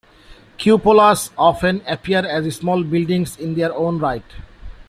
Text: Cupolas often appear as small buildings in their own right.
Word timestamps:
Cupolas 0.57 1.29
often 1.37 1.83
appear 1.87 2.25
as 2.25 2.55
small 2.55 2.83
buildings 2.83 3.37
in 3.37 3.53
their 3.53 3.71
own 3.71 3.99
right. 3.99 4.25